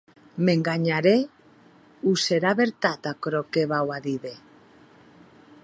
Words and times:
M’enganharè 0.45 1.13
o 2.11 2.13
serà 2.23 2.53
vertat 2.61 3.01
aquerò 3.11 3.41
que 3.57 3.63
vau 3.73 3.87
a 3.97 4.01
díder? 4.07 4.35